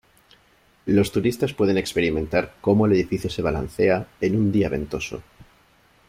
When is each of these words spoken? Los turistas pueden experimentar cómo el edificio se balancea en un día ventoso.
Los 0.87 1.11
turistas 1.11 1.53
pueden 1.53 1.77
experimentar 1.77 2.55
cómo 2.61 2.87
el 2.87 2.93
edificio 2.93 3.29
se 3.29 3.43
balancea 3.43 4.07
en 4.21 4.35
un 4.35 4.51
día 4.51 4.67
ventoso. 4.67 5.21